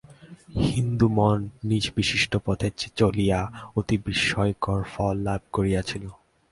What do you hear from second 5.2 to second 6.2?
লাভ করিয়াছিল।